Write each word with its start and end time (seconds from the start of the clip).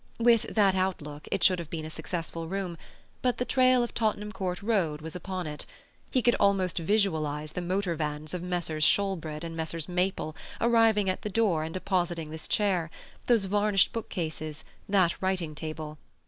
With 0.17 0.51
that 0.55 0.73
outlook 0.73 1.27
it 1.31 1.43
should 1.43 1.59
have 1.59 1.69
been 1.69 1.85
a 1.85 1.91
successful 1.91 2.47
room, 2.47 2.75
but 3.21 3.37
the 3.37 3.45
trail 3.45 3.83
of 3.83 3.93
Tottenham 3.93 4.31
Court 4.31 4.63
Road 4.63 4.99
was 4.99 5.15
upon 5.15 5.45
it; 5.45 5.67
he 6.09 6.23
could 6.23 6.33
almost 6.39 6.79
visualize 6.79 7.51
the 7.51 7.61
motor 7.61 7.93
vans 7.93 8.33
of 8.33 8.41
Messrs. 8.41 8.83
Shoolbred 8.83 9.43
and 9.43 9.55
Messrs. 9.55 9.87
Maple 9.87 10.35
arriving 10.59 11.07
at 11.07 11.21
the 11.21 11.29
door 11.29 11.63
and 11.63 11.75
depositing 11.75 12.31
this 12.31 12.47
chair, 12.47 12.89
those 13.27 13.45
varnished 13.45 13.93
book 13.93 14.09
cases, 14.09 14.63
that 14.89 15.21
writing 15.21 15.53
table. 15.53 15.99